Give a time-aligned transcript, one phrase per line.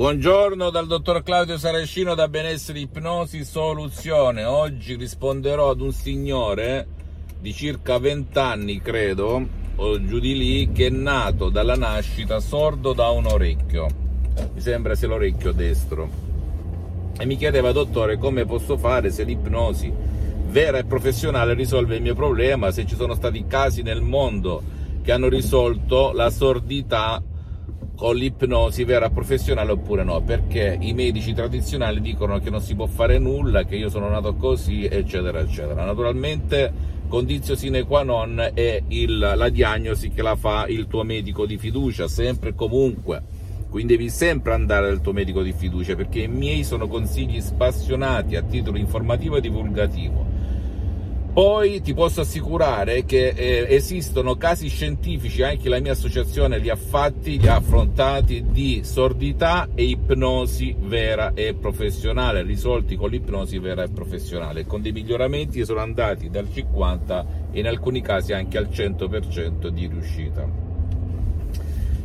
[0.00, 4.44] Buongiorno dal dottor Claudio Saracino da Benessere Ipnosi Soluzione.
[4.44, 6.86] Oggi risponderò ad un signore
[7.38, 9.46] di circa 20 anni, credo,
[9.76, 13.88] o giù di lì, che è nato dalla nascita sordo da un orecchio.
[14.54, 16.08] Mi sembra sia l'orecchio destro.
[17.18, 19.92] E mi chiedeva, dottore, come posso fare se l'ipnosi
[20.46, 24.62] vera e professionale risolve il mio problema, se ci sono stati casi nel mondo
[25.02, 27.22] che hanno risolto la sordità
[28.00, 32.86] con l'ipnosi vera professionale oppure no, perché i medici tradizionali dicono che non si può
[32.86, 35.84] fare nulla, che io sono nato così, eccetera, eccetera.
[35.84, 36.72] Naturalmente,
[37.08, 41.58] condizio sine qua non è il, la diagnosi che la fa il tuo medico di
[41.58, 43.22] fiducia, sempre e comunque.
[43.68, 48.34] Quindi devi sempre andare dal tuo medico di fiducia, perché i miei sono consigli spassionati
[48.34, 50.29] a titolo informativo e divulgativo
[51.32, 56.76] poi ti posso assicurare che eh, esistono casi scientifici, anche la mia associazione li ha
[56.76, 63.84] fatti, li ha affrontati, di sordità e ipnosi vera e professionale, risolti con l'ipnosi vera
[63.84, 68.58] e professionale, con dei miglioramenti che sono andati dal 50 e in alcuni casi anche
[68.58, 70.68] al 100% di riuscita.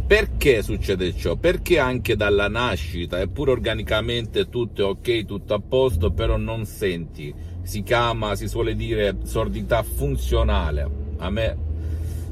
[0.08, 1.36] Perché succede ciò?
[1.36, 7.34] Perché anche dalla nascita, eppure organicamente tutto è ok, tutto a posto, però non senti
[7.66, 10.88] si chiama, si suole dire sordità funzionale.
[11.18, 11.58] A me,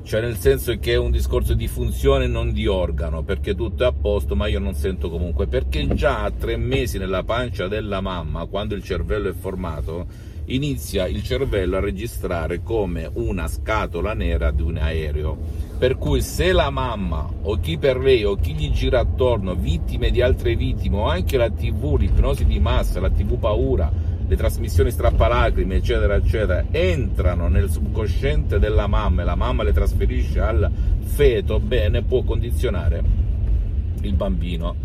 [0.04, 3.88] cioè nel senso che è un discorso di funzione non di organo, perché tutto è
[3.88, 8.00] a posto, ma io non sento comunque, perché già a tre mesi nella pancia della
[8.00, 10.06] mamma, quando il cervello è formato,
[10.46, 15.38] inizia il cervello a registrare come una scatola nera di un aereo.
[15.80, 20.12] Per cui se la mamma o chi per lei o chi gli gira attorno, vittime
[20.12, 23.92] di altre vittime o anche la TV, l'ipnosi di massa, la TV paura,
[24.34, 30.40] le trasmissioni strappalacrime, eccetera, eccetera, entrano nel subconsciente della mamma e la mamma le trasferisce
[30.40, 30.70] al
[31.04, 33.04] feto, bene, può condizionare
[34.02, 34.76] il bambino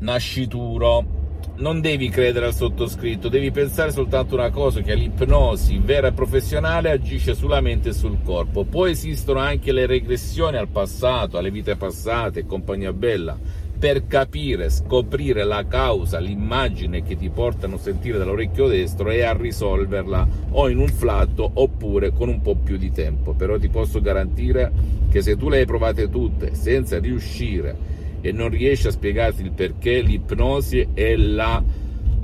[0.00, 1.14] nascituro.
[1.58, 6.90] Non devi credere al sottoscritto, devi pensare soltanto una cosa, che l'ipnosi vera e professionale
[6.90, 8.64] agisce sulla mente e sul corpo.
[8.64, 14.70] Poi esistono anche le regressioni al passato, alle vite passate e compagnia bella per capire,
[14.70, 20.68] scoprire la causa, l'immagine che ti portano a sentire dall'orecchio destro e a risolverla o
[20.68, 23.34] in un flatto oppure con un po' più di tempo.
[23.34, 24.72] Però ti posso garantire
[25.10, 29.52] che se tu le hai provate tutte senza riuscire e non riesci a spiegarti il
[29.52, 31.62] perché, l'ipnosi è la,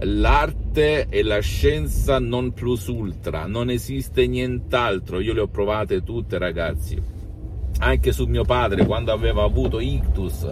[0.00, 5.20] l'arte e la scienza non plus ultra, non esiste nient'altro.
[5.20, 7.00] Io le ho provate tutte, ragazzi.
[7.78, 10.46] Anche su mio padre, quando aveva avuto ictus,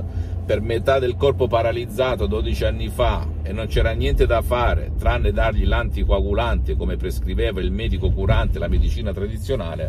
[0.51, 5.31] per metà del corpo paralizzato 12 anni fa e non c'era niente da fare tranne
[5.31, 9.89] dargli l'anticoagulante come prescriveva il medico curante, la medicina tradizionale,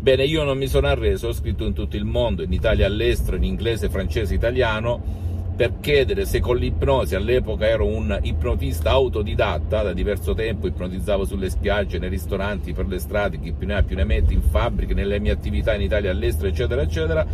[0.00, 3.36] bene io non mi sono arreso, ho scritto in tutto il mondo, in Italia all'estero,
[3.36, 5.00] in inglese, francese, italiano,
[5.54, 11.50] per chiedere se con l'ipnosi, all'epoca ero un ipnotista autodidatta, da diverso tempo ipnotizzavo sulle
[11.50, 14.92] spiagge, nei ristoranti, per le strade, chi più ne ha più ne mette, in fabbriche,
[14.92, 17.24] nelle mie attività in Italia all'estero, eccetera, eccetera,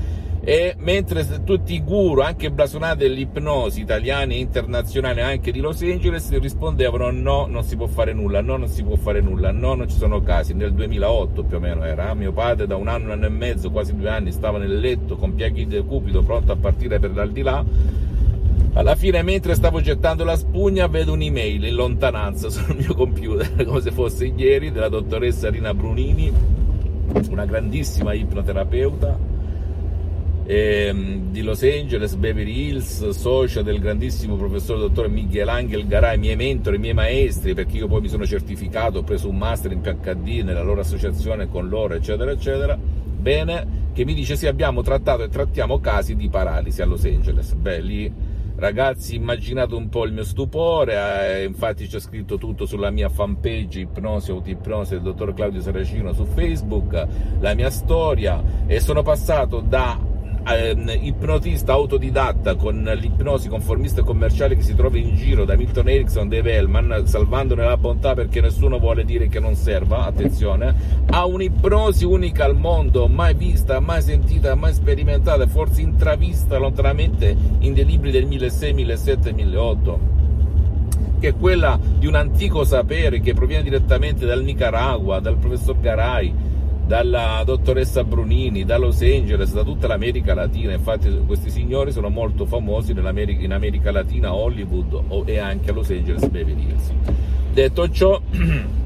[0.49, 6.31] e mentre tutti i guru, anche blasonati dell'ipnosi italiani e internazionali, anche di Los Angeles,
[6.39, 9.89] rispondevano no, non si può fare nulla, no, non si può fare nulla, no, non
[9.89, 13.11] ci sono casi, nel 2008 più o meno era, mio padre da un anno, un
[13.11, 16.57] anno e mezzo, quasi due anni, stava nel letto con piaghi di cupido, pronto a
[16.57, 17.65] partire per l'aldilà,
[18.75, 23.81] alla fine, mentre stavo gettando la spugna, vedo un'email in lontananza sul mio computer, come
[23.81, 26.33] se fosse ieri, della dottoressa Rina Brunini,
[27.31, 29.35] una grandissima ipnoterapeuta
[30.47, 36.37] ehm, di Los Angeles, Beverly Hills, socia del grandissimo professor dottor Miguel Angel Garay, miei
[36.37, 40.43] mentori, miei maestri, perché io poi mi sono certificato, ho preso un master in PhD
[40.43, 42.79] nella loro associazione con loro, eccetera, eccetera.
[42.79, 47.53] Bene, che mi dice sì, abbiamo trattato e trattiamo casi di paralisi a Los Angeles.
[47.55, 48.13] Beh, lì
[48.59, 53.81] Ragazzi, immaginate un po' il mio stupore, eh, infatti c'è scritto tutto sulla mia fanpage
[53.81, 57.07] Ipnosi Autoipnosi del dottor Claudio Saracino su Facebook,
[57.39, 60.06] la mia storia e sono passato da
[60.47, 66.29] ehm, ipnotista autodidatta con l'ipnosi conformista commerciale che si trova in giro da Milton Erickson,
[66.29, 70.75] Dave Hellman, salvandone la bontà perché nessuno vuole dire che non serva, attenzione,
[71.11, 77.75] ha un'ipnosi unica al mondo, mai vista, mai sentita, mai sperimentata, forse intravista lontanamente in
[77.75, 80.15] dei libri del 1600, 1700, 1800
[81.19, 86.33] che è quella di un antico sapere che proviene direttamente dal Nicaragua, dal professor Garay,
[86.87, 90.73] dalla dottoressa Brunini, da Los Angeles, da tutta l'America Latina.
[90.73, 96.29] Infatti questi signori sono molto famosi in America Latina, Hollywood e anche a Los Angeles
[96.29, 96.93] Beverly Hills.
[97.53, 98.21] Detto ciò,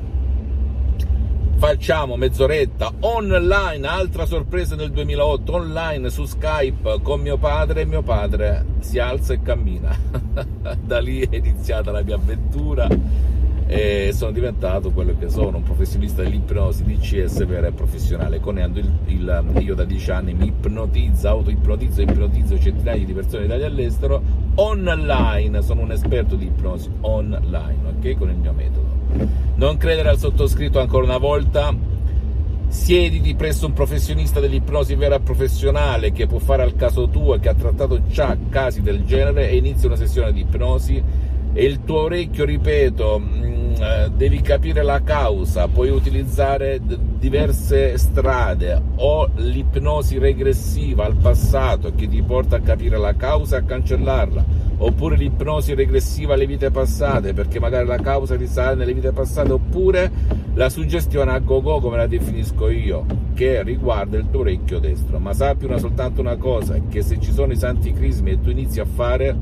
[1.58, 8.00] facciamo mezz'oretta online, altra sorpresa nel 2008, online su Skype con mio padre e mio
[8.00, 9.94] padre si alza e cammina.
[10.82, 12.88] da lì è iniziata la mia avventura
[13.70, 18.90] e sono diventato quello che sono, un professionista dell'ipnosi DCS vera e professionale, conendo il,
[19.06, 23.68] il, io da dieci anni mi ipnotizzo, auto-ipnotizzo, ipnotizzo centinaia di persone in Italia e
[23.68, 24.22] all'estero
[24.56, 28.18] online, sono un esperto di ipnosi online, ok?
[28.18, 28.88] Con il mio metodo.
[29.54, 31.72] Non credere al sottoscritto ancora una volta,
[32.66, 37.48] siediti presso un professionista dell'ipnosi vera professionale che può fare al caso tuo e che
[37.48, 42.02] ha trattato già casi del genere e inizia una sessione di ipnosi e il tuo
[42.02, 43.20] orecchio, ripeto,
[44.14, 52.20] devi capire la causa, puoi utilizzare diverse strade o l'ipnosi regressiva al passato che ti
[52.20, 54.44] porta a capire la causa e a cancellarla,
[54.78, 60.10] oppure l'ipnosi regressiva alle vite passate perché magari la causa risale nelle vite passate, oppure
[60.54, 65.18] la suggestione a go-go come la definisco io, che riguarda il tuo orecchio destro.
[65.18, 68.50] Ma sappi una, soltanto una cosa, che se ci sono i santi crismi e tu
[68.50, 69.34] inizi a fare,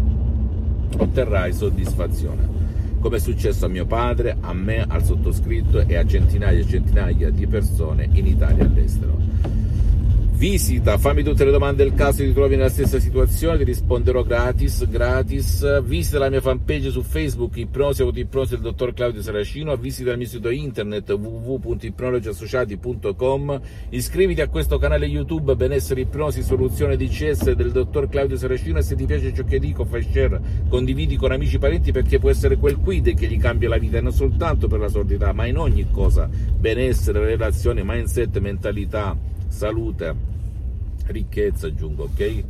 [0.97, 2.58] otterrai soddisfazione
[3.01, 7.31] come è successo a mio padre, a me, al sottoscritto e a centinaia e centinaia
[7.31, 9.58] di persone in Italia e all'estero.
[10.39, 14.87] Visita, fammi tutte le domande del caso ti trovi nella stessa situazione, ti risponderò gratis,
[14.87, 15.83] gratis.
[15.83, 20.29] Visita la mia fanpage su Facebook, Ipnosi Autoipnosi del dottor Claudio Saracino, visita il mio
[20.29, 28.37] sito internet www.ipnologiassociati.com, iscriviti a questo canale YouTube Benessere Ipnosi Soluzione DCS del dottor Claudio
[28.37, 28.79] Saracino.
[28.79, 32.21] E se ti piace ciò che dico fai share, condividi con amici e parenti perché
[32.21, 35.33] può essere quel quid che gli cambia la vita e non soltanto per la sordità,
[35.33, 40.15] ma in ogni cosa, benessere, relazioni, mindset, mentalità salute,
[41.07, 42.45] ricchezza aggiungo, ok?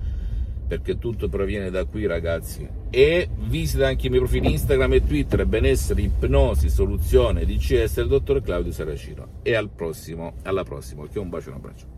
[0.69, 2.69] Perché tutto proviene da qui ragazzi.
[2.91, 8.43] E visita anche i miei profili Instagram e Twitter, benessere, ipnosi, soluzione, DCS del dottor
[8.43, 9.27] Claudio Saracino.
[9.43, 11.17] E al prossimo, alla prossima, ok?
[11.17, 11.98] Un bacio e un abbraccio.